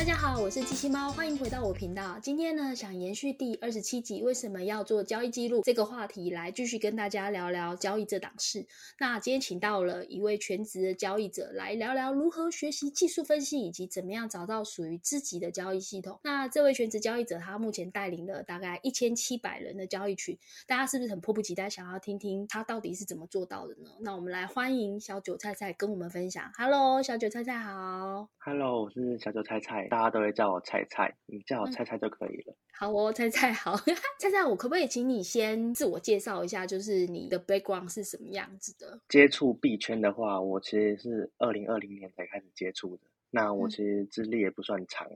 [0.00, 2.18] 大家好，我是机器猫，欢迎回到我频道。
[2.22, 8.66] 今天呢，想延续第二十七集为什么要做交易记录这个话题，来继续跟大家聊聊交易这档事。
[8.98, 16.18] 那今天请到了一位全职的交易者来聊聊如何学习技术分析，以及怎么样找到属于自己的交易系统。
[16.24, 20.34] 那这位全职交易者，他目前带领了大概一千七百人的交易群，
[20.66, 23.90] 大家是不是很迫不及待想要听听他到底是怎么做到的呢？
[24.00, 26.50] 那我们来欢迎小韭菜菜跟我们分享。
[26.56, 28.26] Hello，小韭菜菜好。
[28.38, 29.89] Hello，我是小韭菜菜。
[29.90, 32.56] 大家都会叫我菜菜，你叫我菜菜就可以了。
[32.72, 33.76] 好哦，菜菜 好，
[34.18, 38.98] 菜菜，我可不可以请你先自我介绍一下，就是你的 background 是什么样子的？
[39.08, 43.02] 接触币圈的话，我其实是二零二零年才开始接触的。
[43.30, 45.06] 那我其实资历也不算长，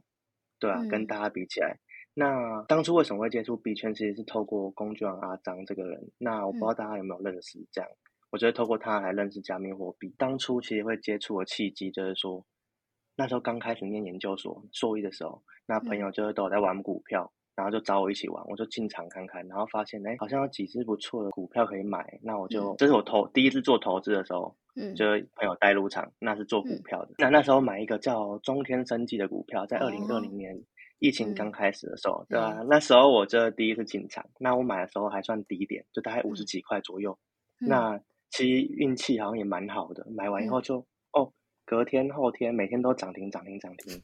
[0.59, 1.79] 对啊，跟大家比起来，
[2.13, 6.11] 那当初为什么会接触币圈，其实是透过工具王阿张这个人。
[6.19, 7.91] 那我不知道大家有没有认识，这样，
[8.31, 10.15] 我觉得透过他来认识加密货币。
[10.19, 12.45] 当初其实会接触的契机，就是说。
[13.17, 30.61] 那时候刚开始念研究所硕一的时候，那朋友就是都有在玩股票，然后就找我一起玩，我就进场看看，然后发现哎，好像有几只不错的股票可以买，那我就这是我投第一次做投资的时候，嗯，就是朋友带入场，那是做股票的，那那时候买一个叫中天生技的股票，在二零二零年
[30.99, 32.65] 疫情刚开始的时候，对吧？
[32.69, 37.17] 那时候我这第一次进场，那我买的时候还算低点，就大概五十几块左右，
[37.61, 37.99] 那
[38.31, 40.85] 其实运气好像也蛮好的，买完以后就。
[41.65, 44.01] 隔天、后天每天都涨停、涨停、涨停，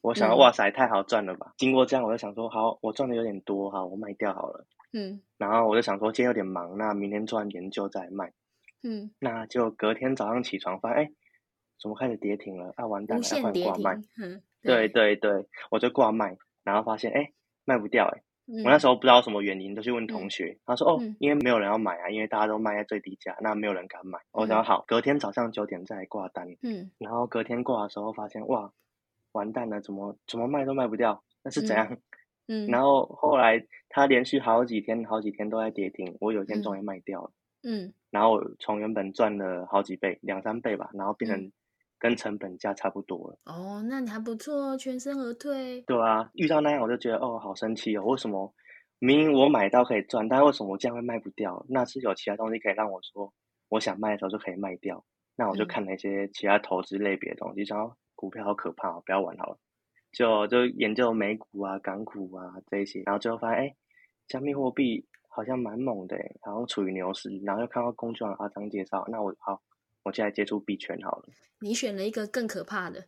[0.00, 1.54] 我想，哇塞，太好赚了吧！
[1.56, 4.66] 经过这样，我就想说，好，我赚的有点多哈，我卖掉好了。
[4.92, 5.20] 嗯。
[5.38, 8.32] 然后我就想说，今天有点忙，那明天做完研究再卖。
[8.82, 9.10] 嗯。
[9.18, 11.10] 那就隔天早上起床发现，哎，
[11.80, 12.72] 怎么开始跌停了？
[12.76, 14.02] 啊，完蛋了，要换挂卖。
[14.18, 14.42] 嗯。
[14.62, 17.32] 对对对，我就挂卖，然后发现，哎，
[17.64, 18.22] 卖不掉，哎。
[18.46, 26.46] 我那时候不知道什么原因，就去问同学，他说：“哦，因为没有人要买啊，因为大家都卖在最低价，那没有人敢买。”我想好，隔天早上九点再挂单。
[26.62, 28.70] 嗯，然后隔天挂的时候发现，哇，
[29.32, 31.96] 完蛋了，怎么怎么卖都卖不掉，那是怎样？
[32.46, 37.30] 嗯，然后后来他连续好几天、好几天都在跌停，我有一天终于卖掉了。
[37.62, 41.50] 嗯，然后从原本赚了好几倍、两三倍吧，然后变成。
[42.04, 45.80] 跟成本价差不多了哦，那你还不错，全身而退。
[45.86, 48.04] 对啊，遇到那样我就觉得哦，好生气哦！
[48.04, 48.52] 为什么
[48.98, 51.64] 明明我买到可以赚，但为什么我这样会卖不掉？
[51.66, 53.32] 那是有其他东西可以让我说，
[53.70, 55.02] 我想卖的时候就可以卖掉。
[55.34, 59.58] 那我就看那些其他投资类别的东西，说股票好可怕，哦不要玩好了。
[60.12, 63.76] 就就研究美股啊、港股啊这些，然后最后发现，哎，
[64.28, 67.30] 加密货币好像蛮猛的，好像处于牛市。
[67.46, 69.62] 然后又看到工具王阿张介绍，那我好。
[70.04, 71.24] 我现在接触币圈好了。
[71.60, 73.04] 你选了一个更可怕的。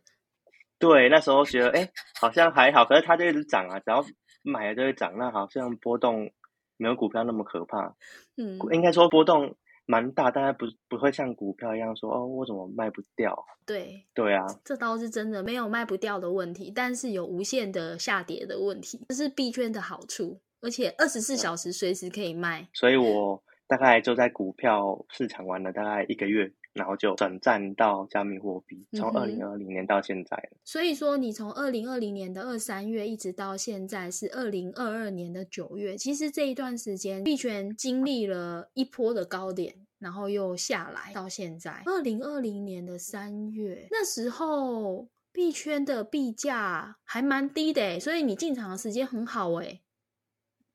[0.79, 4.03] 对，那时候觉得哎，好像还好，可是它就一直涨啊，只要
[4.43, 6.31] 买了就会涨，那好像波动
[6.77, 7.95] 没有股票那么可怕。
[8.35, 9.55] 嗯，应该说波动
[9.85, 13.35] 蛮大，但是不不会像股票一样说哦，我怎么卖不掉？
[13.65, 22.67] 对，对啊，这倒是真的，没有卖不掉的问题，但是有无限的下跌的问题，这是币圈的好处，而且二十四小时随时可以卖。
[22.73, 26.51] 所以我大概就在股票市场玩了大概一个月。
[26.77, 30.49] 然后就转战到加密货币，从二零二零年到现在。
[30.63, 41.81] 所以说，你从二零二零年的二三月一直到现在是二零二二年的九月，其实这一段时间币圈经历了一波的高点，然后又下来到现在。
[41.85, 49.81] 二零二零年的三月，那时候币圈的币价还蛮低的，所以你进场的时间很好哎。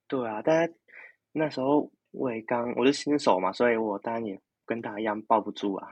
[0.08, 0.74] 对啊，但
[1.32, 4.40] 那时候我也刚我是新手嘛，所以我当然也。
[4.66, 5.88] 跟大家一样抱不住啊！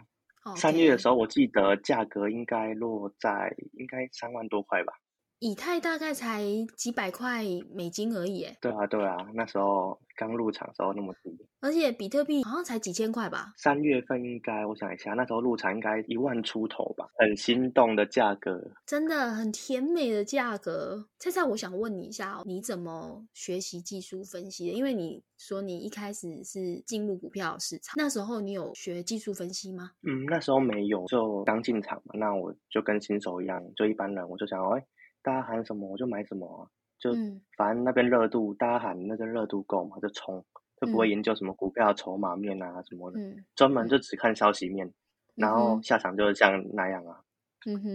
[0.56, 4.92] 三月的时候，我记得价格应该落在应该三万多块吧。
[5.40, 6.44] 以太大概才
[6.76, 7.42] 几百块
[7.72, 13.54] 美金而已，对啊，对啊，那时候刚入场时候那么低，而且比特币好像才几千块吧。
[13.56, 21.08] 三月份应该，我想一下，那时候入场应该一万出头吧，很心动的价格，真的很甜美的价格。
[21.18, 24.74] 菜菜，我想问你一下，你怎么学习技术分析的？
[24.74, 29.92] 因为你说你一开始是进入股票市场，那时候你有学技术分析吗？
[30.02, 34.84] 嗯，那时候没有，就刚进场嘛，那我就跟新手一样，就一般人，我就想，哎。
[35.22, 37.12] 大家喊什么我就买什么，就
[37.56, 40.44] 反正那边热度，大家喊那个热度够嘛就冲，
[40.80, 43.18] 就不会研究什么股票筹码面啊什么的，
[43.54, 44.92] 专门就只看消息面，
[45.34, 47.20] 然后下场就是像那样啊。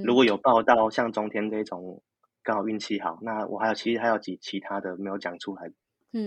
[0.04, 2.04] 如果有报道像中天这种，
[2.44, 5.72] 刚好运气好，那我还有其实还有几其他的没有讲出来。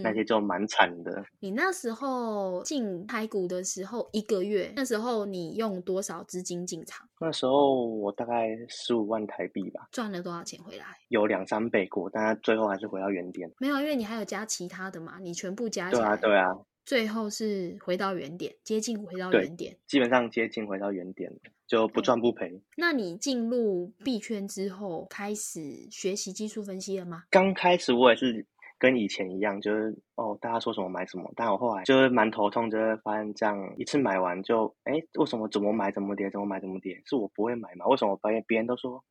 [0.02, 1.24] 那些就蛮惨的。
[1.40, 7.08] 你那时候进台股的时候，一个月那时候你用多少资金进场？
[7.20, 9.88] 那时候我大概十五万台币吧。
[9.90, 10.84] 赚了多少钱回来？
[11.08, 13.50] 有两三倍过，但是最后还是回到原点。
[13.58, 16.02] 没有，因为你还有加其他的嘛，你全部加起来。
[16.02, 16.58] 对啊，对啊。
[16.84, 19.76] 最后是回到原点，接近回到原点。
[19.86, 21.30] 基本上接近回到原点。
[21.66, 22.62] 就不赚不赔。
[22.78, 27.24] 那你进入币圈之后，开始学习技术分析了吗？
[27.28, 28.46] 刚开始我也是
[28.78, 31.30] 跟以前一样，就是哦，大家说什么买什么。
[31.34, 37.02] 但我后来就是蛮头痛，就是发现这样一次买完就，哎，为什么怎么买怎么跌，怎么买怎么跌？
[37.04, 37.86] 是我不会买吗？
[37.86, 39.02] 为什么别别人都说，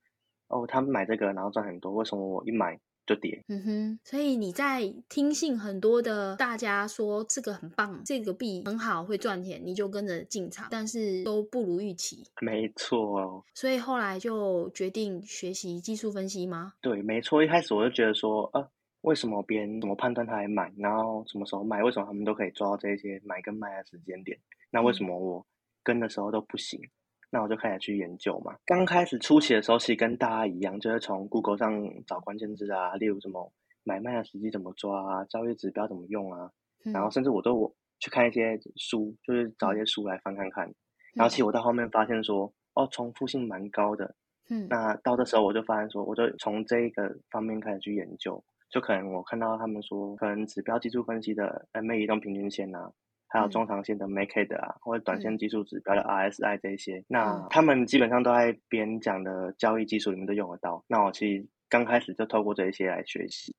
[0.47, 2.79] 哦，他们买这个然后赚很多，为什么我一买？
[3.07, 12.25] 就跌，嗯哼，所以你在听信很多的大家说这个很棒，这个币很好，会赚钱，你就跟着进场，但是都不如预期。
[12.41, 16.73] 没错，所以后来就决定学习技术分析吗？
[16.81, 17.41] 对，没错。
[17.41, 18.69] 一开始我就觉得说，呃，
[19.01, 24.37] 为什么别人怎么判断他来买，然后什么时候卖，为什么他们都可以抓到这些买跟卖的时间点，
[24.71, 25.45] 那为什么我
[25.83, 26.79] 跟的时候都不行？
[27.29, 28.55] 那我就开始去研究嘛。
[28.65, 31.73] 刚开始初期的时候，其实跟大家一样，就是从 Google 上
[32.05, 33.51] 找关键字啊，例如什么
[33.83, 36.49] 买卖的时机怎么抓啊，交易指标怎么用啊，
[36.93, 40.73] 然后甚至我都我去看一些书，就是找一些书来翻看看。
[41.15, 44.15] 然后其实我到后面发现说，哦，重复性蛮高的。
[44.49, 44.67] 嗯。
[44.69, 52.91] 那到这时候我就发现说，我就从这一个方面开始去研究，就可能我看到他们说，可能指标技术分析的 MA 移动平均线啊。
[53.29, 60.81] 还有中长线的 MACD 啊，或者短线技术指标的 RSI 这些，那他们基本上都在别人讲的交易技术里面都用得到。
[60.87, 63.53] 那我其实刚开始就透过这些来学习，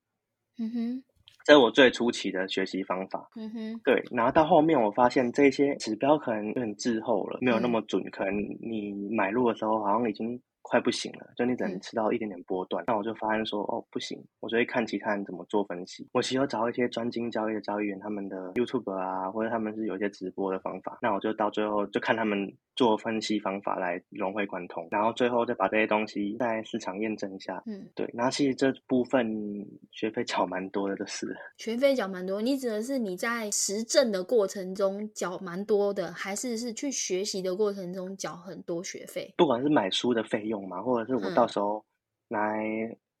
[0.57, 1.03] 嗯哼，
[1.45, 3.29] 这是我最初期的学习方法。
[3.35, 10.41] 嗯哼，对，然后到后面我发现这些指标可能有点滞后了，没有那么准，可能你买入的时候好像已经。
[10.61, 12.83] 快不行了，就你只能吃到一点点波段。
[12.87, 16.07] 那我就发现说，哦，不行，我就会看其他人怎么做分析。
[16.13, 20.97] 我其实找一些专精交易的交易员，他们的 YouTube 啊，或者他们是有一些直播的方法。
[21.01, 27.61] 那我就到最后就看他们做分析方法来融会贯通，然后最后再把这些东西在市场验证一下。
[27.65, 28.09] 嗯，对。
[28.13, 31.35] 那其实这部分学费缴蛮多的，就是。
[31.57, 39.33] 学费缴蛮多，你指的是你在实证的过程中缴蛮多的，还是是去学习的过程中缴很多学费？
[39.35, 40.65] 不管是买书的费用。
[40.69, 41.83] 嘛，或者是我到时候
[42.29, 42.63] 来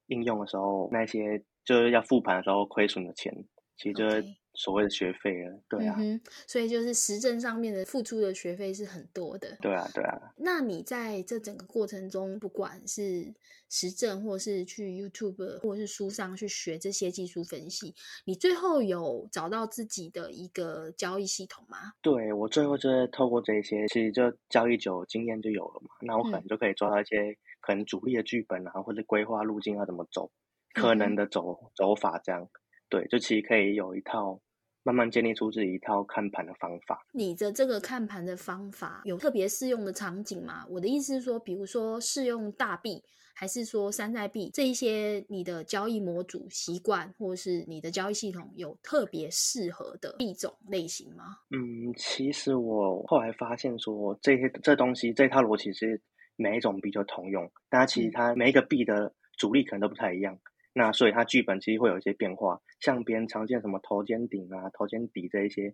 [0.07, 3.33] 应用的时候，那些就是要复盘的时候亏损的钱，
[3.75, 4.23] 其实就是
[4.59, 5.97] 所谓的学费了，对啊。
[6.45, 10.19] 所以就是实证上面的付出的学费是很多的，对啊，对啊。
[10.35, 13.33] 那你在这整个过程中，不管是
[13.69, 17.95] 实证，或是去 YouTube 或者是书上去学这些技术分析，
[18.25, 21.93] 你最后有找到自己的一个交易系统吗？
[22.01, 25.91] 对我最后就是透过这些，其实就交易久，经验就有了嘛。
[26.01, 30.29] 那我可能就可以抓到一些可能主力的剧本啊，或者规划路径要怎么走，
[30.73, 32.45] 可能的走走法这样。
[32.89, 34.41] 对，就其实可以有一套。
[34.89, 37.05] 慢慢建立出自己一套看盘的方法。
[37.11, 40.65] 你的这个看盘的方法有特别适用的场景吗？
[40.67, 43.03] 我的意思是说，比如说适用大币，
[43.35, 51.37] 还是说山寨币这一些，你的交易模组习惯，或是你的交易系统有特别适合的币种类型吗？
[51.51, 56.01] 嗯，其实我后来发现说，这些这东西这套逻辑是
[56.35, 60.35] 每一种币就通用，但其实它每一个币的主力可能都不太一样。
[60.73, 65.73] 那所以它剧本其实会有一些变化，像别人常见什么头肩顶啊、头肩底这一些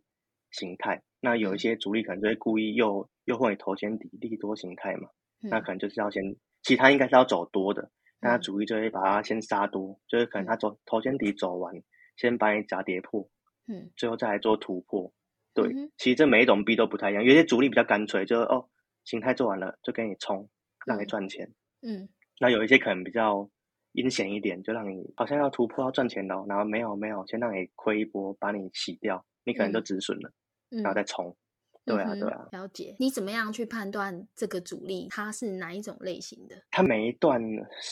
[0.52, 5.10] 形态，那有一些主力可能就会故意又又会头肩底利多形态嘛，
[5.42, 6.24] 那可能就是要先，
[6.64, 11.74] 其他应该是要走多的，那他主力就会把它先杀多，就是可能他走头肩底走完，
[12.16, 13.30] 先把你砸跌破，
[13.68, 15.14] 嗯，最后再来做突破，
[15.54, 18.70] 对，其实这每一种币都不太一样，有些主力比较干脆，就是哦
[19.04, 20.50] 形态做完了就给你冲，
[20.86, 22.08] 让你赚钱，嗯，
[22.40, 23.50] 那有一些可能比较。
[23.96, 30.32] 阴险一点，就让你好像要突破要赚钱的，然后没有没有，先让你亏一波，把你洗掉，你可能就止损了，
[30.70, 31.36] 然后再冲。
[31.86, 32.48] 对啊，对啊。
[32.52, 32.96] 了解。
[33.00, 36.56] 你怎么样去判断这个主力它是哪一种类型的？
[36.72, 37.40] 它每一段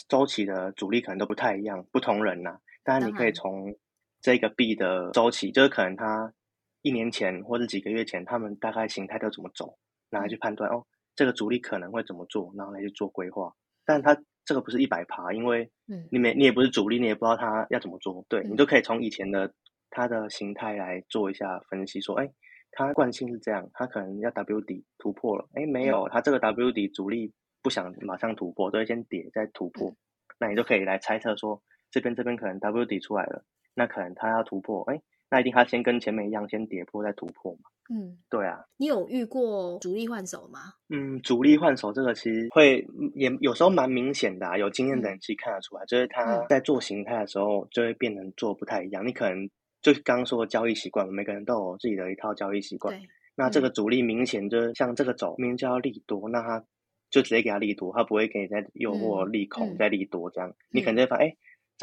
[0.10, 2.58] 周期的主力可能都不太一样，不同人呐。
[2.84, 3.74] 当然，你可以从
[4.20, 6.34] 这个币的周期，就是可能它
[6.82, 9.78] 一年前或者几个月前，他们大概形态都怎么走，
[10.10, 10.84] 然后去判断哦，
[11.16, 13.54] 这个主力可能会怎么做，然后来去做规划。
[13.86, 15.72] 但它这个不是一百趴，因为
[16.12, 18.26] 你没你也不是主力，你也不知道他要怎么做。
[18.30, 19.54] 对你都可以从以前的
[19.90, 22.30] 他的形态来做一下分析，说，哎，
[22.72, 29.96] 他惯性是这样，他可能要 W 底突破了，哎，没有，他这个 W 底主力不想马上突破，都会先跌再突破，
[30.40, 35.02] 那你就可以来猜测说，这边这边可能 W 底出来了，那可能他要突破，哎。
[35.30, 37.62] 那一定他先跟前面一样，先跌破再突破嘛。
[37.94, 38.66] 嗯，对啊。
[38.78, 40.74] 你有遇过主力换手吗？
[40.90, 49.06] 嗯，主力换手这个其实会也有时候蛮明显的，有经验的人其实看得出来，就是他在做形态的时候就会变成做不太一样。
[49.06, 49.48] 你可能
[49.82, 53.00] 就是刚刚说的交易习惯，每个人都有自己的一套交易习惯。
[53.36, 56.64] 那这个主力明显就是像这个走，明明就要利多，那他
[57.10, 60.54] 就直接给他利多，他不会给你再诱惑利空再利多这样。
[60.70, 61.36] 你可能就会发现，哎，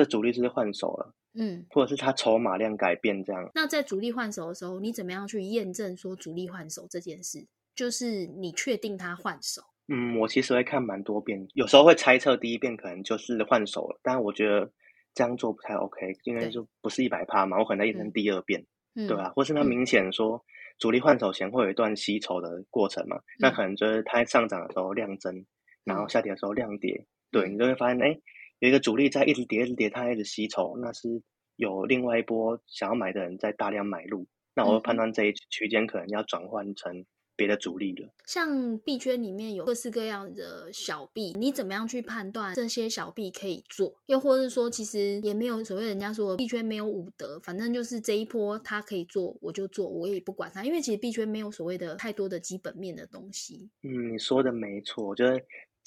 [0.02, 1.14] 这主力是换手了？
[1.34, 3.50] 嗯，或者是他筹码量改变这样。
[3.54, 7.46] 那在主力换手的时候，你怎么样去验证说主力换手这件事？
[7.74, 9.60] 就是你确定他换手？
[9.88, 14.72] 嗯，我其实会看蛮多遍，有时候会猜测第一遍可能就是换手了，但是我觉得
[15.12, 18.64] 这样做不太 OK，因为就不是一百趴嘛，我可能验证第二遍，
[18.94, 19.30] 对吧？
[19.36, 20.42] 或是他明显说
[20.78, 25.44] 主力换手前会有一段吸筹的过程嘛，那可能就是它上涨的时候量增，
[25.84, 28.18] 然后下跌的时候量跌，对你就会发现，哎，
[28.60, 31.20] 有一个主力在一直跌，一直跌，它一直吸筹，那是
[31.56, 37.04] 有另外一波想要买的人在大量买入，那我判断这一区间可能要转换成。
[37.36, 43.96] 别的主力了，像币圈里面有各式各样的小币，你怎么样去判断这些小币可以做？
[44.04, 53.70] 又或者说，其实也没有所谓人家说币圈没有武德，反正就是这一波它可以做，我就做，我也不管它，因为其实币圈没有所谓的太多的基本面的东西。
[53.84, 55.40] 嗯，你说的没错，我觉得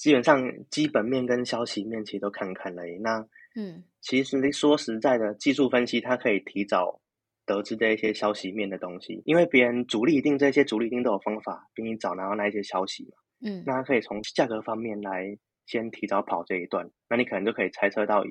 [0.03, 2.83] 基本上基本面跟消息面其实都看看了。
[2.99, 6.99] 那嗯，其实说实在的，技术分析它可以提早。
[7.45, 18.23] 得知的一些消息面的东西，因为别人主力一定这些主力一定都有方法比你早拿到那一些消息嘛，嗯，那可以从价格方面来先提早跑这一段，那你可能就可以猜测到。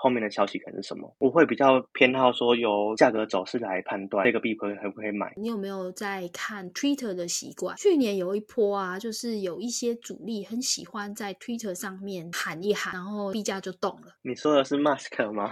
[0.00, 1.12] 后面的消息可能是什么？
[1.18, 5.32] 我会比较偏好说由价格走势来判断这个币可可不可以买。
[5.36, 7.76] 你有没有在看 Twitter 的习惯？
[7.76, 14.14] 去年有一波啊，就是有一些主力很喜欢在 Twitter 上面喊一喊，然后币价就动了。
[14.22, 15.50] 你说的是 Mask 吗？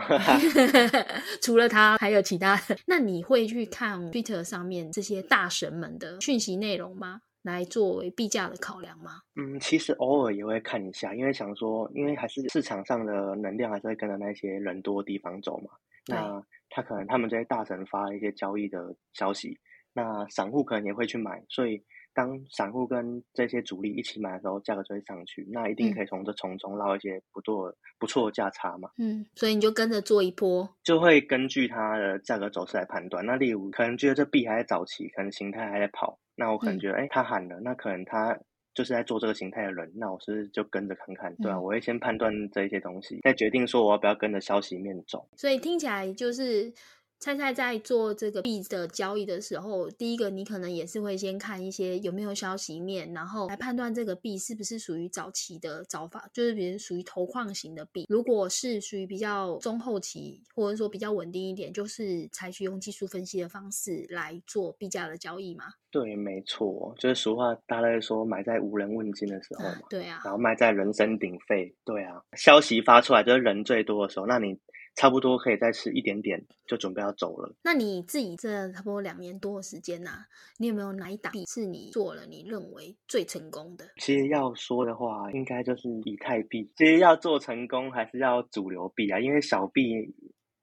[1.42, 2.60] 除了他，还有其他。
[2.86, 7.20] 那你会去看 Twitter 上面这些大神们的讯息内容吗？
[7.52, 9.22] 来作为币价的考量吗？
[9.36, 15.70] 嗯，其实偶尔也会看一下，因为想说，因为还是市场上的能量还是会跟着那些人多的地方走嘛。
[16.06, 19.58] 那他可能他们这些大神发一些交易的消息，
[19.92, 21.82] 那散户可能也会去买，所以。
[22.16, 28.88] 当散户跟这些主力一起买的时候，价格就会上去，那一定可以从这从中捞一些不错不错的价差嘛。
[28.98, 33.24] 嗯，所以你就跟着做一波，就会根据它的价格走势来判断。
[33.26, 38.34] 那例如可能觉得这币还在早期，可能形态还在跑，那我可能觉得，哎，他喊了，那可能他
[38.74, 45.28] 就是在做这个形态的人，那我是就跟着看看，对啊，我会先判断这一些东西，再决定说我要不要跟着消息面走。
[45.36, 46.72] 所以听起来就是。
[47.18, 58.06] 菜菜在做这个币的交易的时候，第一个你可能也是会先看一些有没有消息面，然后来判断这个币是不是属于早期的早发，就是比如属于投矿型的币。
[58.08, 65.64] 如果是属于比较中后期，或者说比较稳定一点，就是采取用技术分析的方式来做币价的交易嘛？
[65.90, 69.80] 对，没错，就是俗话大概说买在无人问津的时候嘛。
[69.88, 71.74] 对啊，然后卖在人声鼎沸。
[71.84, 74.56] 对啊，消息发出来就是人最多的时候，那你。
[74.96, 77.54] 差不多可以再吃一点点，就准备要走了。
[77.62, 80.24] 那你自己这差不多两年多的时间呐，
[80.58, 83.84] 你有没有哪一档币是你做了你认为最成功的？
[83.98, 86.72] 其实要说的话，应该就是以太币。
[86.76, 89.82] 其实要做成功，还是要主流币啊，因为小币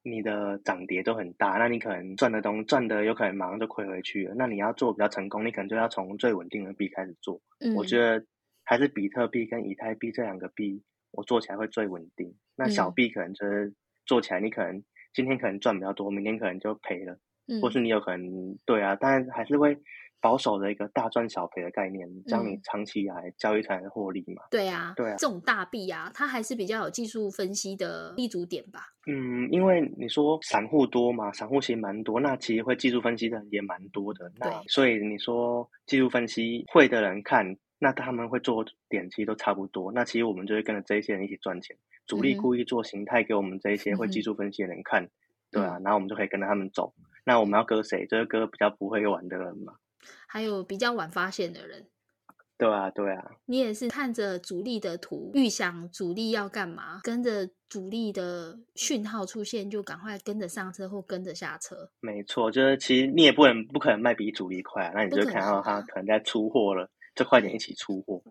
[0.01, 4.33] 你的涨跌都很大，那你可能赚的东赚的有可能马上就亏回去了。
[4.35, 7.39] 那你要做比较成功，你可能就要从最稳定的币开始做。
[7.59, 8.25] 嗯我觉得
[8.63, 12.35] 还是比特币跟以太币这两个币，我做起来会最稳定。
[12.55, 13.71] 那小币可能就是。
[14.05, 14.83] 做起来，你可能
[15.13, 17.17] 今天可能赚比较多，明天可能就赔了，
[17.47, 19.77] 嗯或是你有可能对啊，但还是会
[20.21, 24.43] 保守的一个大赚小赔的概念，这样你长期来交易才能获利嘛？
[24.49, 28.81] 对啊，对啊，这种大币啊，它还是比较有技术分析的立足点吧？
[29.07, 37.57] 嗯，因为你说散户多嘛，散户其实蛮多，那其实会技术分析的人也蛮多的，那所以你说技术分析会的人看。
[37.79, 39.91] 那他们会做点，其实都差不多。
[39.91, 41.75] 那其实我们就会跟着这些人一起赚钱。
[42.05, 45.09] 主力故意做形态给我们这一些会技术分析的人看，
[45.51, 46.93] 对啊，然后我们就可以跟着他们走。
[47.25, 48.05] 那我们要割谁？
[48.07, 49.75] 就是割比较不会玩的人嘛。
[50.27, 51.87] 还有比较晚发现的人。
[52.57, 53.31] 对啊，对啊。
[53.45, 61.89] 你也是看着主力的图，预想主力要干嘛，跟着主力的讯号出现，就赶快跟着上车或跟着下车。
[62.01, 64.91] 没错，就是其实你也不能不可能卖比主力快啊。
[64.93, 66.89] 那你就看到他可能在出货了。
[67.15, 68.23] 就快点一起出货，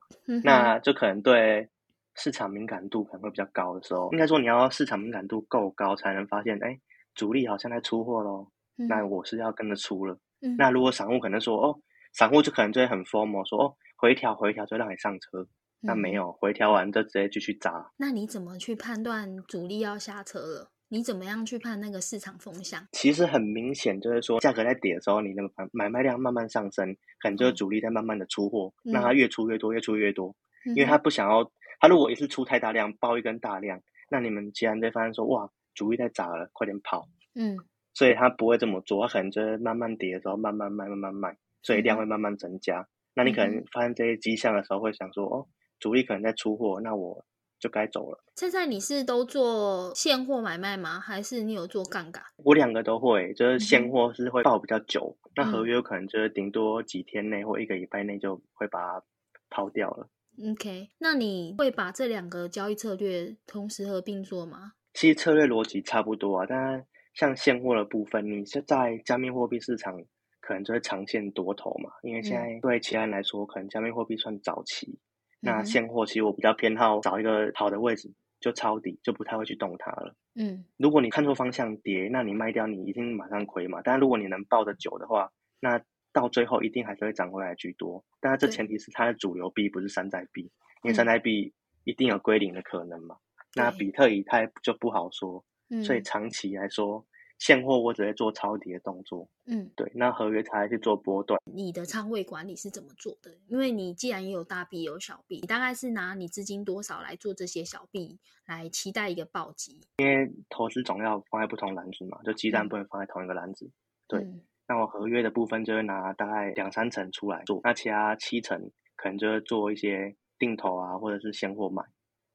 [0.43, 1.69] 那就可能对
[2.15, 6.79] 市场敏感度可能会比较高的时候，应该说你要市场敏感度够高，才能发现，哎，
[7.15, 10.19] 主力好像在出货喽，那我是要跟着出了。
[10.59, 11.79] 那如果散户可能说，哦，
[12.13, 15.47] 散户就可能就会很疯魔，说，哦，回调回调就让你上车，
[15.81, 17.91] 那没有回调完就直接继续砸。
[17.97, 20.71] 那你怎么去判断主力要下车了？
[20.89, 22.87] 你怎么样去判那个市场风向？
[22.93, 30.37] 其实很明显，就是说价格在跌的时候，你的买买卖量慢慢上升，可能就是主力在慢慢的出货，让它越出越多，越出越多。
[30.65, 31.43] 因为他不想要，
[31.83, 37.09] 他如果一次出太大量，爆一根大量，那你们既然在发现说，哇，主力在砸了，快点跑。
[37.35, 37.59] 嗯，
[37.93, 42.87] 所以他不会这么做，他可能就是慢慢跌的时候，慢慢卖，慢慢卖，所以量会慢慢增加。
[43.15, 45.49] 那你可能发现这些迹象的时候，会想说，哦，
[45.81, 47.25] 主力可能在出货，那我。
[47.63, 48.19] 就该走了。
[48.35, 50.99] 现在你是都做现货买卖吗？
[50.99, 52.21] 还是你有做杠杆？
[52.39, 59.05] 我两个都会，就是现货是会报比较久，那合约可能就是顶多几天内或一个礼拜内就会把它
[59.49, 60.09] 抛掉了。
[60.51, 64.73] OK，那你会把这两个交易策略同时合并做吗？
[64.95, 70.03] 其实策略逻辑差不多啊，但像现货的部分，你是在加密货币市场
[70.41, 74.99] 可能就会长线多头嘛，因为现在对其他人来说，可能加密货币算早期。
[75.41, 78.11] 那现货其实我比较偏好找一个好的位置
[78.41, 80.15] 就抄底，就不太会去动它了。
[80.35, 83.81] 嗯，如果你看错方向跌，那你卖掉你一定马上亏嘛。
[83.83, 85.83] 但如果你能抱得久的话，那
[86.13, 88.05] 到最后一定还是会涨回来居多。
[88.21, 90.43] 但是这前提是它的主流币不是山寨币，
[90.83, 91.53] 因为山寨币
[91.85, 93.17] 一定有归零的可能嘛。
[93.55, 95.45] 那比特以太就不好说。
[95.85, 97.05] 所以长期来说。
[97.39, 101.41] 现货我只会做抄底的动作，嗯，对，那合约才去做波段。
[101.45, 103.37] 你的仓位管理是怎么做的？
[103.49, 108.17] 因为你既然也有大币有小币，你大概是拿你资金多少来做这些小币，
[108.47, 109.81] 来期待一个暴击？
[109.97, 113.69] 因为投资总要放在不同篮子嘛，就鸡蛋不能放在同一个篮子。
[114.07, 114.25] 对，
[114.73, 121.83] 那我合约的部分就会拿大概两三成出来做，那其他七成可能就会做一些定投啊，或者是现货买。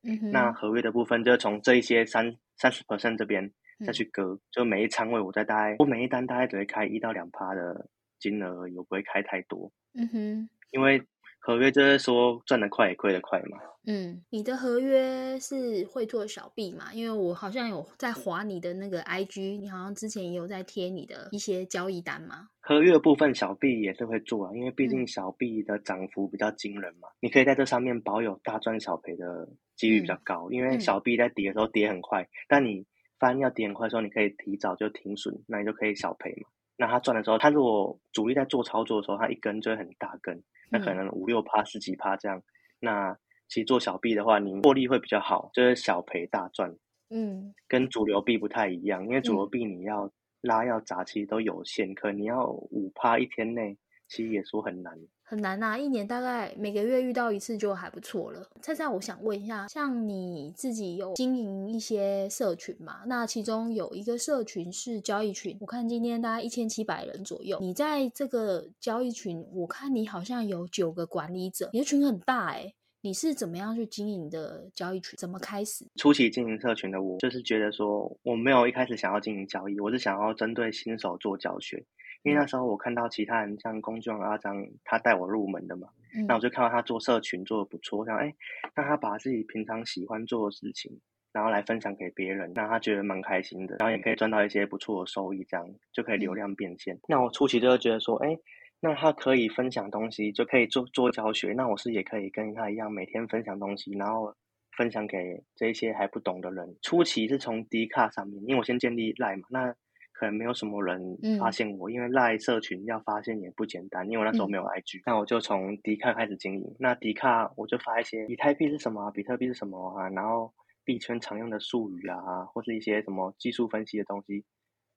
[0.04, 3.52] 嗯哼，那合约的部分就从这一些三三十 percent 这边。
[3.86, 9.72] 再去割，就每一仓位我在大概，我每一单大概只会开一到两趴的金额而已，我不会开太多。
[9.94, 11.00] 嗯哼，因为
[11.48, 13.58] 合约就是说赚得快也亏得快嘛。
[13.86, 16.92] 嗯，你的合约是会做小币嘛？
[16.94, 22.50] 因为我好像有在划你的那个 IG，你好像之前也有在贴你的一些交易单嘛。
[22.60, 32.86] 合约部分小币也是会做啊，因为毕竟小币的涨幅比较惊人嘛，你可以在这上面保有大赚小赔的几率比较高，因为小币在跌的时候跌很快，但你。
[33.20, 36.50] 翻要跌很快的时候，你可以提早就停损，那你就可以小赔嘛。
[36.78, 42.42] 那它赚的时候，它如果主力在做操作的时候，它一根就会很大根，那可能五六趴、十几趴这样。
[42.80, 43.18] 那
[43.48, 46.76] 其实做小币的话，你获利会比较好，就是小赔大赚。
[47.10, 55.00] 嗯，跟主流币不太一样，因为主流币你要拉要砸，其实都有限，可你要五趴一天内，其实也说很难。
[55.30, 58.48] 很难呐，一年大概每个月遇到一次就还不错了。
[58.62, 63.02] 菜菜，我想问一下，像你自己有经营一些社群嘛？
[63.08, 67.58] 那其中有一个社群是交易群，我看今天大概一千七百人左右。
[67.60, 72.74] 你在这个交易群，我看你好像有九个管理者，你的群很大哎。
[73.02, 75.16] 你是怎么样去经营的交易群？
[75.18, 75.86] 怎么开始？
[75.98, 81.86] 初期经营社群的我，就是觉得说，我没有一开始想要经营交易，我是想要针对新手做教学。
[82.24, 85.88] 因为那时候我看到其他人像工具王阿张，他带我入门的嘛，
[86.28, 88.34] 那我就看到他做社群做的不错，想哎，
[88.76, 91.00] 那他把自己平常喜欢做的事情，
[91.32, 97.00] 然后来分享给别人，那他觉得蛮开心的，然后也可以赚到一些不错的收益，这样就可以流量变现。
[97.08, 98.38] 那我初期就会觉得说，哎，
[98.82, 104.36] 那他可以分享东西，就可以做做教学，那我是也可以跟他一样每天分享东西，然后
[104.76, 106.76] 分享给这些还不懂的人。
[106.82, 109.76] 初期是从 D 卡上面，因为我先建立赖嘛，那。
[110.18, 111.00] 可能没有什么人
[111.40, 116.76] 发现我，因为赖社群要发现也不简单，因为我那时候没有 IG，那我就从迪卡开始经营。
[116.80, 120.52] 那迪卡我就发一些以太币是什么，比特币是什么啊，然后
[120.84, 124.44] 币圈常用的术语啊，或是一些什么技术分析的东西，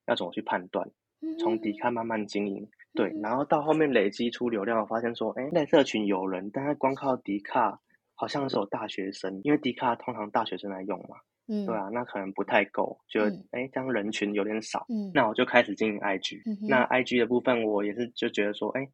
[0.06, 0.90] 要怎么去判断？
[1.38, 7.78] 从迪卡慢慢经营，对，然后到后面累积出流量，我发现说，哎，赖社群有人，但是光靠迪卡
[8.14, 11.18] 好像是有大学生，因为迪卡通常大学生来用嘛。
[11.50, 14.86] 嗯，对啊，那可能不太够，就哎，这样人群有点少。
[14.88, 16.40] 嗯，那我就开始经营 IG。
[16.46, 18.88] 嗯那 IG 的部分，我也是就觉得说，哎，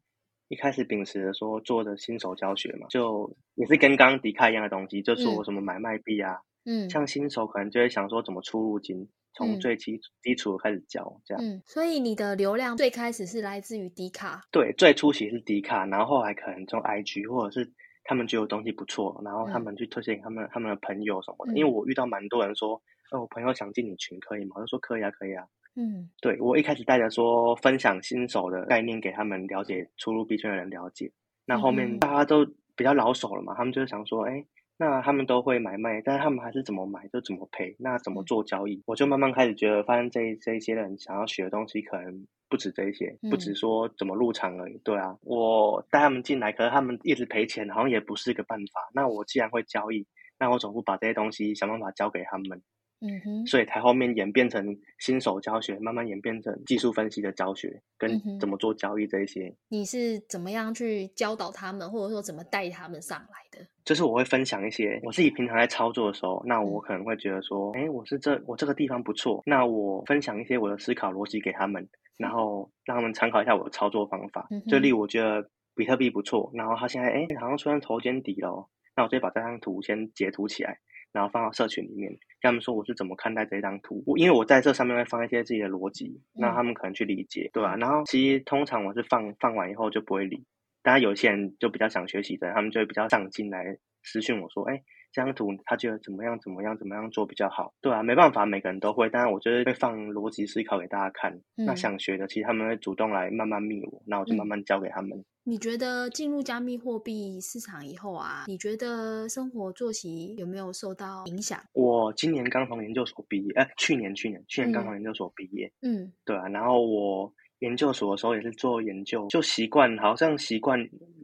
[0.47, 6.35] 一开始秉持着说做的新手教学嘛，就也是跟刚刚迪卡一样的东西，就说什么买卖币啊。
[6.65, 11.43] 嗯，像新手可能就会想说怎么出入金，从最基基础开始教这样。
[11.43, 14.41] 嗯，所以你的流量最开始是来自于迪卡。
[14.51, 17.71] 对，最初期是迪卡，然后后来可能从 IG 或者是。
[18.07, 21.53] 他们觉得东西不错，然后他们去推荐给他们他们的朋友什么的。
[21.53, 24.55] 因为我遇到蛮多人说，哦，我朋友想进你群，可以吗？
[24.55, 25.45] 我就说可以啊，可以啊。
[25.75, 31.11] 嗯，对我一开始带着说分享新手的概念给他们了解，出入币圈的人了解。
[31.45, 34.45] 那后面大家都比较老手了嘛，他们就是想说，哎，
[34.77, 38.81] 那他们都会买卖，但是他们还是怎么买就怎么赔，那怎么做交易？
[38.85, 42.25] 我就慢慢开始觉得，发现这这一些人想要学的东西可能。
[42.49, 44.77] 不止这些，不止说怎么入场而已。
[44.83, 48.89] 对啊，我带他们进来，可是他们一直赔钱，好像也不是一个办法。
[48.93, 50.05] 那我既然会交易，
[50.39, 52.61] 那我总不把这些东西想办法教给他们。
[52.99, 59.55] 嗯哼，所以才后面演变成新手教学，慢慢演变成技术分析的教学，跟怎么做交易这一些。
[59.69, 63.63] 你是怎么样去教导他们，或者说怎么带他们上来的？
[63.85, 71.87] 就是我会分享一些我自己平常在操作的时候，那我可能会觉得说，哎，我是这我这个地方不错，那我分享一些我的思考逻辑给他们。
[72.17, 74.47] 然后让他们参考一下我的操作方法。
[74.67, 80.79] 就例如，我觉得比特币不错，然后他现在哎好像出现头肩底了，那我直接把这张图先截图起来，
[81.11, 82.09] 然后放到社群里面，
[82.41, 84.03] 跟他们说我是怎么看待这张图。
[84.17, 87.75] 因为我在这上面会放一些自己的逻辑，那他们可能去理解，对吧？
[87.75, 90.45] 然后其实通常我是放放完以后就不会理，
[90.83, 94.81] 当然有些人就比较想学习的，他们就会比较上进来私讯我说，哎。
[95.11, 96.39] 这张图他觉得怎么样？
[96.39, 96.77] 怎么样？
[96.77, 97.73] 怎么样做比较好？
[97.81, 99.09] 对啊，没办法，每个人都会。
[99.09, 101.39] 但是我觉得会放逻辑思考给大家看。
[101.55, 105.23] 那想学的，其实他们会主动来慢慢密我，那我就慢慢教给他们。
[105.43, 111.59] 你觉得进入加密货币市场以后啊，你觉得生活作息有没有受到影响？
[111.73, 115.71] 我今年刚从研究所毕业，哎，去年去年去年刚从研究所毕业。
[115.81, 117.33] 嗯，对啊，然后我。
[117.59, 120.79] 研究所的时候也是做研究，就习惯好像习惯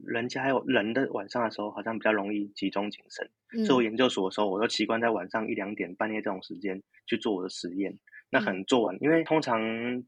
[0.05, 3.29] 人家还有人的晚上的时候，好像比较容易集中精神。
[3.65, 7.95] 做研究所的时候，我就习惯在晚上一两点、半夜这种时间去做我的实验。
[8.31, 9.61] 那可能做完，因为通常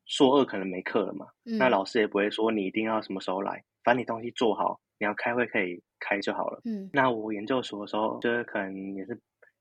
[0.08, 6.60] 硕二可能没课了嘛，那老师也不会说你一定要什么时候来，反正你东西做好，你要开会可以开就好了。
[6.66, 9.14] 嗯，那我研究所的时候，就是可能也是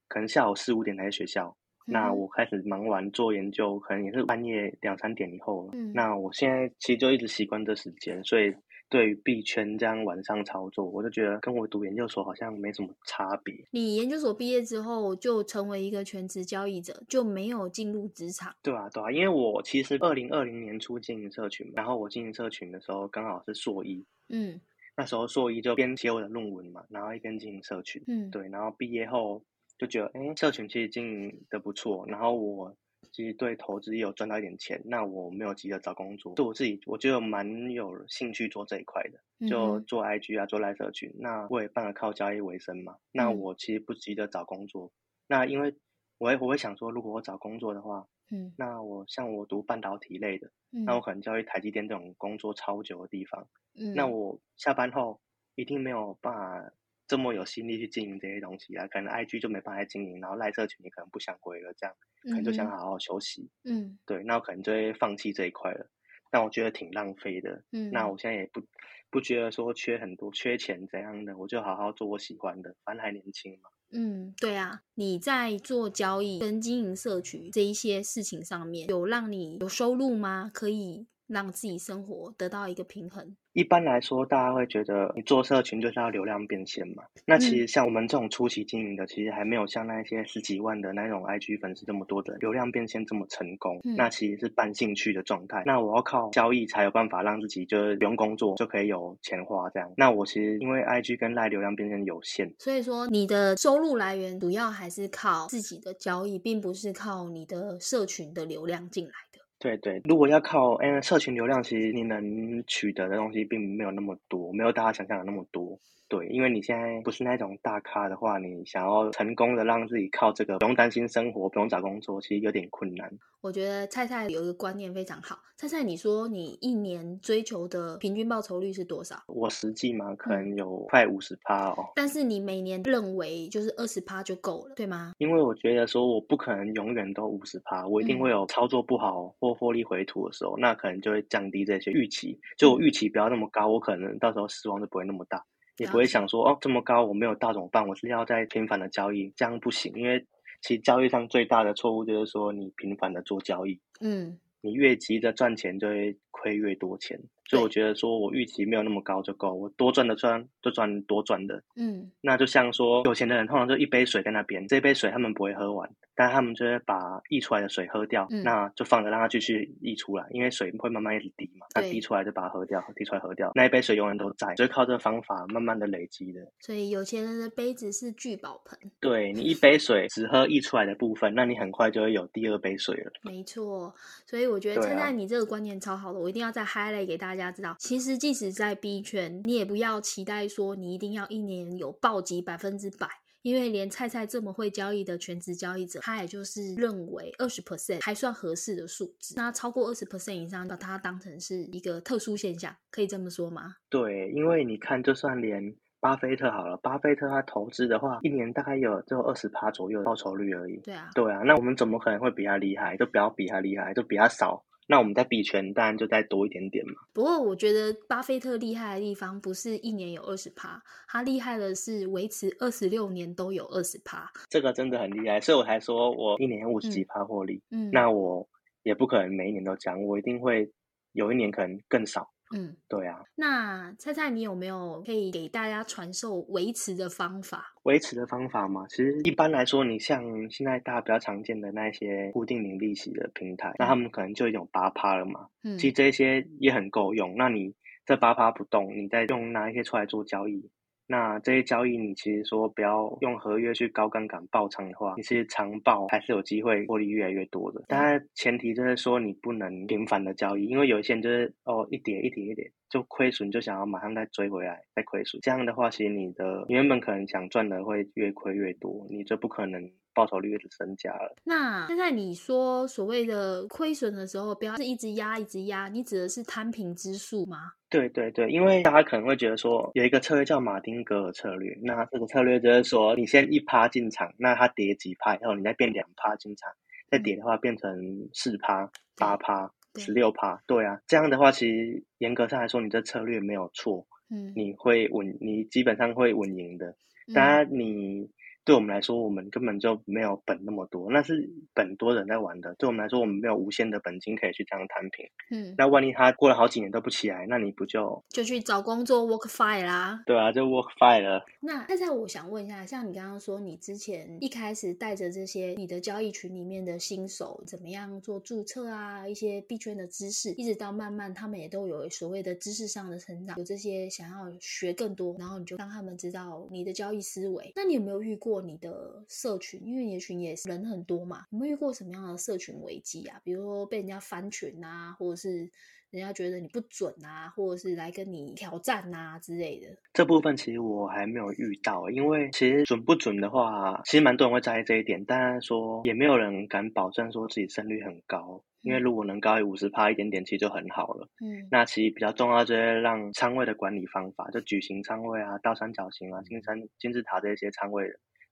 [0.09, 1.55] 可能下午四五点来学校。
[1.87, 5.71] 那我开始忙完做研究，可能也是半夜两三点以后了。
[5.75, 8.55] 嗯，那我现在其实就一直习惯这时间，所以
[8.89, 13.55] 对于币圈这样晚上操作，我就觉得跟我读研究所好像没什么差别。
[13.71, 18.55] 你研究所毕业之后就成为一个全职交易者，就没有进入职场？
[18.63, 24.59] 对啊，对啊，因为我其实二零二零年初经营社群，然后我经营社群的时候刚好是硕一，嗯，
[24.97, 29.43] 那时候硕一就边写我的论文嘛，然后一边经营社群，嗯，对，然后毕业后。
[29.79, 32.77] 就觉得，哎，社群其实经营的不错，然后我
[33.13, 44.93] 其实对投资也有赚到一点钱，那我没有急着找工作，就我自己我觉得蛮有兴趣做这一块的，就做 IG 啊，做赖社群，那我也办了靠交易为生嘛，那我其实不急着找工作，
[45.27, 45.75] 那因为
[46.19, 55.21] 我会我会想说，如果我找工作的话，嗯，那我像我读半导体类的，那我可能交易台积电这种工作超久的地方，嗯，那我下班后
[55.57, 56.73] 一定没有办法。
[57.07, 63.51] 这么有心力去经营这些东西啊，可能 IG 就没办法经营，然后赖社群你可能不想回了，这样可能就想好好休息。
[63.65, 65.91] 嗯，对，那我可能就会放弃这一块了。
[66.31, 67.63] 但我觉得挺浪费的。
[67.71, 68.61] 嗯，那我现在也不
[69.09, 73.71] 不觉得说缺很多、缺钱怎样的，我就好好做我喜欢的，反正还年轻嘛。
[73.93, 80.51] 嗯，对啊，你在做交易跟经营社群这一些事情上面有让你有收入吗？
[80.53, 83.37] 可以让自己生活得到一个平衡？
[83.53, 87.05] 一般来说，大家会觉得你做社群就是要流量变现嘛？
[87.25, 93.81] 那其实像我们这种初期经营的，其实还没有像那些十几万的那种 IG 粉丝这么多的流量变现这么成功。
[93.97, 95.63] 那其实是半兴趣的状态。
[95.67, 99.89] 那我要靠交易才有办法让自己就是不用工作就可以有钱花这样。
[99.97, 109.34] 那我其实因为 IG 跟赖流量变现有限，所以说你的收入来源主要还是靠自己的交易，并不是靠你的社群的流量进来的。
[109.65, 115.79] 对对，如果要靠哎社群流量，其实你能取得的东西并没有那么多，没有大家想象的那么多。
[116.07, 123.11] 对，因为你现在不是那种大咖的话，你想要成功的让自己靠这个不用担心生活，不用找工作，其实有点困难。
[123.41, 125.39] 我觉得菜菜有一个观念非常好。
[125.57, 129.17] 菜菜，你说你一年追求的平均报酬率是多少？
[129.29, 131.77] 我实际嘛，可能有快五十趴哦。
[131.97, 135.13] 但是你每年认为就是二十趴就够了，对吗？
[135.19, 142.39] 因为我觉得说我不可能永远都五十趴，我一定会有操作不好或获利回吐的时候，那可能就会降低这些预期。
[142.59, 145.45] 就我预期不要那么高，我可能到时候失望就不会那么大，
[145.79, 147.87] 也不会想说哦这么高我没有到怎么办？
[147.87, 150.27] 我是要在频繁的交易，这样不行，因为。
[150.63, 157.21] 其实交易上最大的错误就是说，你频繁的做交易，嗯，你越急着赚钱，就会亏越多钱。
[157.47, 161.63] 所以我觉得说，我预期没有那么高就够，我多赚的赚就赚多赚的。
[161.77, 176.41] 嗯，那就像说，有钱的人通常就一杯水在那边，这杯水他们不会喝完，但他们就会把溢出来的水喝掉，那就放着让它继续溢出来，因为水会慢慢一直滴嘛，那滴出来就把它喝掉，滴出来喝掉，那一杯水永远都在，就是靠这个方法慢慢的累积的。
[176.61, 183.13] 所以有钱人的杯子是聚宝盆，对你一杯水只喝溢出来的部分，那你很快就会有第二杯水了。
[183.23, 183.95] 没错，
[184.27, 188.15] 所以我觉得现在你这个观念超好的，我一定要再 highlight 给大家知道，其实。
[188.25, 193.07] 即使在 B 圈，你也不要期待说你一定要一年有暴击百分之百，
[193.43, 199.35] 因为连菜菜这么会交易的全职交易者，他也就是认为二十 percent 还算合适的数字。
[199.37, 203.75] 那超过二十 percent 以上，把它当成是一个特殊现象，可以这么说吗？
[203.91, 210.77] 对，因为你看，就算连巴菲特好了，巴菲特他投资的话，一年大概有只有二十趴左右的报酬率而已。
[210.79, 212.97] 对啊，对啊，那我们怎么可能会比他厉害？
[212.97, 214.65] 就不要比他厉害，就比他少。
[214.87, 216.95] 那我们在币圈当然就再多一点点嘛。
[217.13, 224.31] 不过我觉得巴菲特厉害的地方不是一年有二十趴，他厉害的是维持二十六年都有二十趴。
[224.49, 227.63] 这个真的很厉害，所以我才说我一年五十几趴获利。
[227.71, 228.47] 嗯，那我
[228.83, 230.71] 也不可能每一年都讲，我一定会
[231.13, 232.34] 有一年可能更少。
[232.55, 233.23] 嗯，对啊。
[233.35, 237.75] 那菜菜，你有没有可以给大家传授维持的方法？
[237.83, 245.49] 维持的方法嘛，其实一般来说，你像现在大家比较常见的那些固定零利息的平台，那他们可能就有八趴了嘛。
[245.63, 247.35] 嗯，其实这些也很够用。
[247.37, 247.75] 那你
[248.07, 250.71] 这八趴不动，你再用拿一些出来做交易，
[251.07, 257.83] 那这些交易，你其实说不要用合约去高杠杆爆仓的话，你其实长爆还是有机会获利越来越多的。
[257.89, 265.41] 当然前提就是说你不能频繁的交易，因为有一些人就是哦一跌一跌一跌就亏损，就想要马上再追回来再亏损。
[265.43, 269.91] 这样的话，其实你的原本可能想赚的会越亏越多，你就不可能。
[270.15, 271.35] 报酬率一直增加了。
[271.45, 277.73] 那现在你说所谓的亏损的时候，不要是一直压一直压，你指的是摊平之数吗？
[277.91, 286.71] 对对对，因为大家可能会觉得说有一个策略叫马丁格尔策略，那这个策略就是说你先一趴进场，那它跌几趴以后，你再变两趴进场，
[287.11, 290.63] 再跌的话变成四趴、八趴、十六趴。
[290.67, 296.97] 对啊，这样的话其实严格上来说，你这策略没有错，嗯，你会稳，你基本上会稳赢的。
[297.35, 298.31] 当然你。
[298.65, 302.75] 对我们来说，我们根本就没有本那么多，那是本多人在玩的。
[302.79, 305.27] 对我们来说，我们没有无限的本金可以去这样摊平。
[305.51, 310.23] 嗯，那万一他过了好几年都不起来，那你不就就去找工作 work fire 啦？
[310.25, 311.45] 对啊，就 work fire 了。
[311.61, 319.29] 那现在我想问一下，像你刚刚说，你之前一开始带着这些你的交易群里面的新手，怎么样做注册啊？
[319.29, 327.71] 一些币圈的知识，一直到慢慢他们也都有所谓的知识上的成长，有这些想要学更多，然后你就让他们知道你的交易思维。
[327.77, 328.54] 那你有没有遇过？
[328.63, 333.41] 你的社群，因为你的群也是人很多嘛，有没有遇过什么样的社群危机啊？
[333.45, 335.71] 比如说被人家翻群啊，或者是
[336.11, 339.89] 人家觉得你不准啊，或者是来跟你挑战啊之类的。
[340.13, 348.63] 这部分其实我还没有遇到，因为其实准不准的话，其实蛮多人会在意这一点，但是说也没有人敢保证说自己胜率很高。
[348.83, 351.27] 因为如果能高于五十趴一点点，其实就很好了。
[351.43, 358.05] 嗯，那其实比较重要就是让仓位的管理方法，就矩形仓位啊、倒三角形啊、金三金字塔这些仓位。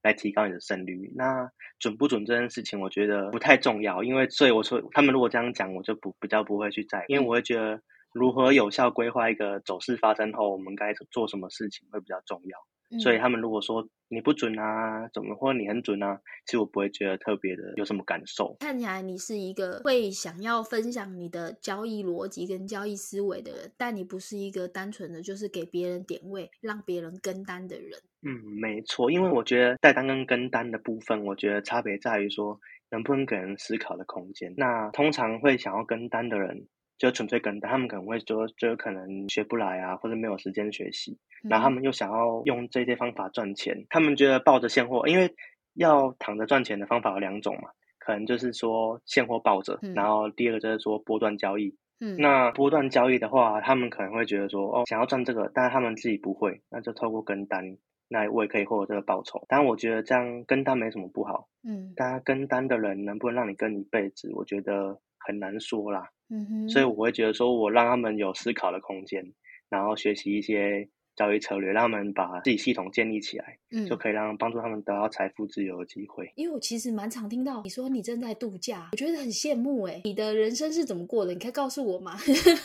[0.02, 7.80] 来提高你的胜率，那准不准这件事情，我觉得不太重要，因为所以我说他们如果这样讲，我就不比较不会去在意，因为我会觉得
[8.12, 12.58] 如何有效规划一个走势发生后，我们该做什么事情会比较重要。
[12.98, 18.56] 所以他们如果说你不准啊，怎么或者你很准啊，其实我不会觉得特别的有什么感受。
[18.60, 27.98] 看起来你是一个会想要分享你的交易逻辑跟交易思维的人，但你不是一个单纯的就是给别人点位让别人跟单的人。
[28.22, 34.52] 嗯，没错，因为我觉得带单跟跟单的部分，我觉得差别在于说能不能给人思考的空间。
[34.56, 36.66] 那通常会想要跟单的人。
[37.02, 43.84] 就纯粹跟单，他们可能会说，就可能学不来啊，或者没有时间学习，然后他们又想要用这些方法赚钱。
[43.90, 45.34] 他们觉得抱着现货，因为
[45.74, 51.76] 要躺着赚钱的方法有两种嘛，可能就是说现货抱着，然后第二个就是说波段交易。
[51.98, 59.44] 嗯，那波段交易的话，他们可能会觉得说，哦，想要赚这个，但是他们自己不会，那就透过跟单，那我也可以获得这个报酬。
[59.48, 61.48] 当然，我觉得这样跟单没什么不好。
[61.64, 66.08] 嗯，但跟单的人能不能让你跟一辈子，我觉得很难说啦。
[66.30, 69.32] 嗯哼，所以我会觉得说，我让他们有思考的空间，
[69.68, 70.88] 然后学习一些。
[71.16, 76.30] 交易策略，让他们把自己系统建立起来，嗯，就可以让帮助他们得到财富自由的机会。
[76.36, 81.32] 因为我其实蛮常听到你说你正在度假，我觉得很羡慕哎，你的人生是怎么过的？
[81.32, 82.16] 你可以告诉我吗？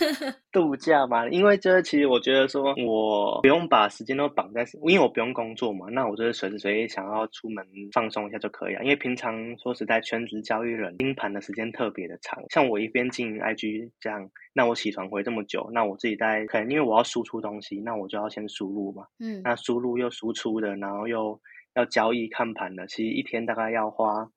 [0.51, 8.83] 度假嘛，因为这其实我觉得说，我不用把时间都绑在，因为我不用工作嘛，那我就是随时随地想要出门放松一下就可以了。
[8.83, 18.27] 因为平常说实在，全职交易人盯盘的时间特别的长，像我一边经营 IG 这样，那我起床回这么久，那我自己在可能因为我要输出东西，那我就要。
[18.38, 21.41] 先输入嘛，嗯，那输入又输出的，然后又
[21.73, 24.30] 要交易看盘的，其实一天大概要花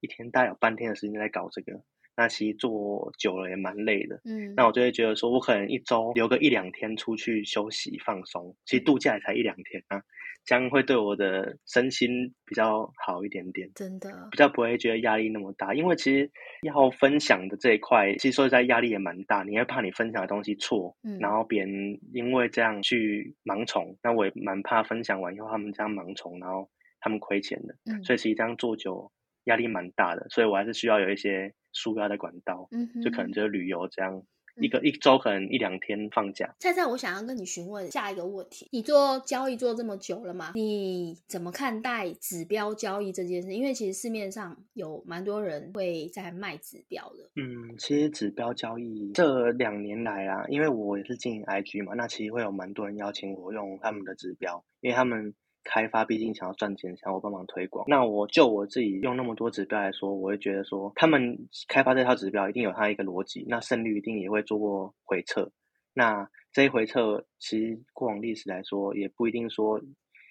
[0.00, 1.82] 一天大概有半天的时间在搞这个，
[2.16, 10.02] 那其实做久了也蛮累的，嗯，那我就会觉得说，我可能一周留个一两天出去休息放松，其实度假也才一两天啊。
[10.44, 15.72] 将会对我的身心比较好一点点，真的比较不会觉得压力那么大。
[15.74, 16.30] 因为其实
[16.62, 19.42] 要分享的这一块，其实说实在压力也蛮大。
[19.42, 26.68] 你会怕你分享的东西错，嗯，然后别人因为这样去盲从，那我也蛮怕分享完以后他们这样盲从，然后
[27.00, 27.74] 他们亏钱的。
[27.86, 29.10] 嗯，所以其实这样做久
[29.44, 34.22] 压力蛮大的，所以我还是需要有一些舒压的管道，嗯，就可能就是旅游这样。
[34.56, 36.54] 一个一周可能一两天放假。
[36.58, 40.52] 菜菜，我想要跟你询问下一个问题：你做交易做这么久了嘛？
[40.54, 43.52] 你怎么看待指标交易这件事？
[43.52, 47.30] 因为其实市面上有蛮多人会在卖指标的。
[47.36, 55.34] 嗯，其实指标交易这两年来啊，因为我也是经营 IG 嘛，那其实会有蛮多人邀请我用他们的指标，因为他们。
[55.64, 57.84] 开发毕竟想要赚钱，想要我帮忙推广。
[57.88, 65.50] 那我就我自己用那么多指标来说，我会觉得说，他们开发这套指标一定有它一个逻辑，那胜率一定也会做过回测。
[65.94, 69.80] 那这一回测，其实过往历史来说，也不一定说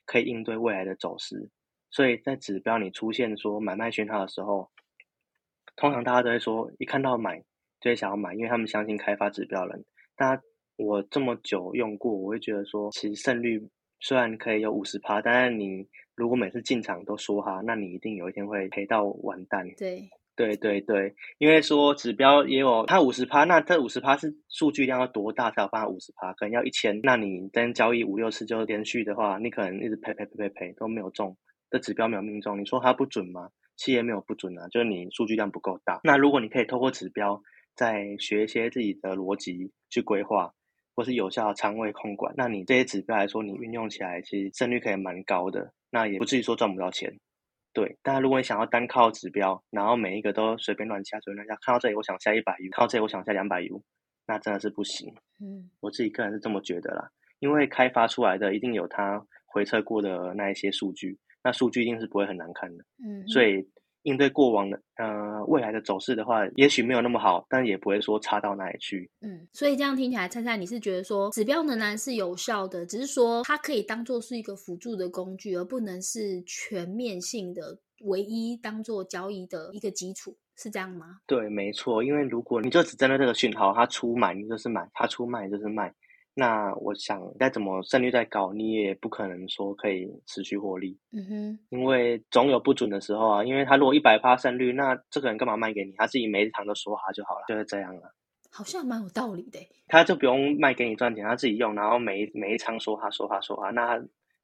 [0.06, 1.50] 可以应对未来的走势。
[1.90, 4.70] 所以在指标你出现说买卖讯号的时候，
[5.76, 7.40] 通常大家都会说，一看到买
[7.80, 9.84] 就会想要买，因为他们相信开发指标人。
[10.16, 10.40] 但
[10.76, 13.68] 我这么久用过，我会觉得说，其实胜率。
[14.04, 19.66] 虽然可以有五十趴，但是你如果每次进场都说哈，那你一定有一天会赔到完蛋。
[19.78, 26.34] 对，对对对，因为说指标也有它五十趴，那这五十趴是数据量要多大才有办法五十趴？
[26.34, 31.38] 可能要一千，那你单交易五六次就连续的话，你可能一直赔赔赔赔赔都没有中，
[31.70, 33.52] 这指标没有命中，你说它不准吗？
[33.78, 36.02] 企业没有不准啊，就是你数据量不够大。
[36.04, 37.42] 那如果你可以透过指标
[37.74, 40.54] 再学一些自己的逻辑去规划。
[40.96, 47.20] 或是有效的仓位控管，那你这些指标来说，你运用起来其实胜率可以蛮高的，那也不至于说赚不到钱。
[47.74, 53.82] 对，但如果你想要单靠指标，然后每一个都随便乱下，随便乱下，看到这里我想下一百 U，看到这里我想下两百 U，
[54.28, 55.16] 那真的是不行。
[55.42, 62.84] 嗯，我自己个人是这么觉得啦，因为开发出来的一定有它回测过的那一些数据，那数据一定是不会很难看的。
[63.04, 63.68] 嗯，所以。
[64.04, 69.10] 应对过往的呃未来的走势的话，也许没有那么好，但也不会说差到哪里去。
[69.22, 81.20] 嗯，所以这样听起来，灿灿你是觉得说指标仍然是有效的，只是说它可以当做是一个辅助的工具，而不能是全面性的唯一当做交易的一个基础，是这样吗？
[81.26, 82.04] 对，没错。
[82.04, 85.94] 因为如果你就只针对这个讯号，它出买你就是买，它出卖就是卖。
[86.36, 90.98] 那我想，再怎么胜率再高，你也不可能说可以持续获利。
[91.12, 93.44] 嗯哼，因为总有不准的时候啊。
[93.44, 95.94] 因为他如果一百趴胜率，那这个人干嘛卖给你？
[95.98, 98.14] 他自己每一场都说哈就好了，就是这样了。
[98.52, 99.60] 好像蛮有道理的。
[99.88, 104.00] 他就不用卖给你赚钱，他自己用，然后每每一场说哈说哈说哈，那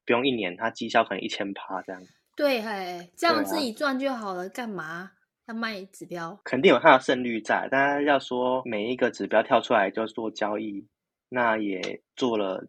[0.06, 2.00] 不用一年，他绩效可能一千趴这样。
[2.36, 5.10] 对，嘿，这样自己赚就好了，干嘛
[5.46, 6.40] 要卖指标？
[6.44, 10.86] 肯定有他的胜率在，但是要说每一个指标跳出来就做交易。
[11.30, 12.66] 那也做了，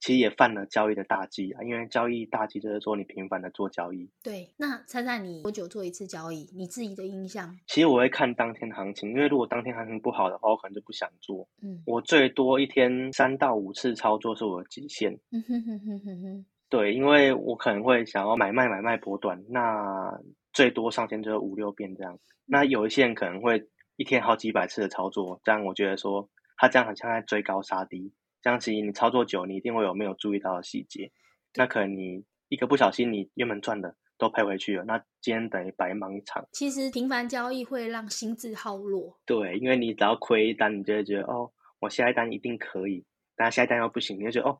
[0.00, 1.62] 其实也犯了交易的大忌啊！
[1.62, 4.10] 因为交易大忌就是说你频繁的做交易。
[4.22, 6.50] 对，那猜猜你多久做一次交易？
[6.52, 7.56] 你自己的印象？
[7.66, 11.48] 其实我会看当天行情，因为如果当天行情不好的话，我可能就不想做。
[11.62, 15.12] 嗯，我最多一天三到五次操作是我的极限。
[15.30, 16.46] 嗯哼哼哼哼哼。
[16.68, 20.20] 对，因为我可能会想要买卖买卖波段，那
[20.52, 22.18] 最多上天就是五六遍这样。
[22.46, 26.28] 那有一些人可能会一天好几百次的操作，这样我觉得说。
[26.60, 31.10] 他这样很像在追高杀低，这样其实你操作久，你一定会有没有注意到的细节。
[31.54, 36.46] 那可能你一个不小心，你原本赚的都赔回去了，那今天等于白忙一场。
[36.52, 39.18] 其实频繁交易会让心智耗弱。
[39.24, 44.58] 对，因为你只要亏一单，你就会觉得哦，我下一单一定可以，但下一单又不行，你就觉得哦。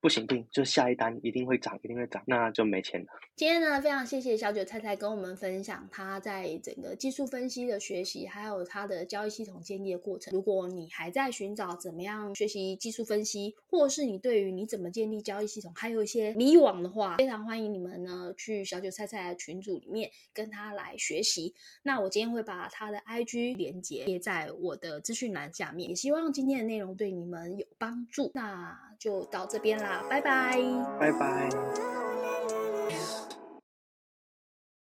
[0.00, 3.06] 不行，定就下一单一定会涨，一定会涨，那就没钱了。
[3.36, 10.32] 今天呢，非常谢谢小九菜菜跟我们分享他在整个技术分析的学习，还有他的交易系统建立的过程。
[10.32, 21.54] 如果你还在寻找怎么样学习技术分析，或是你对于你怎么建立交易系统还有一些迷惘的话，非常欢迎你们呢去小九菜菜的群组里面跟他来学习。
[21.82, 28.30] 那我今天会把他的 IG 连接贴在我的资讯栏下面，也希望今天的内容对你们有帮助。
[28.32, 30.04] 那就到这边啦。
[30.10, 30.60] 拜拜，
[31.00, 31.99] 拜拜。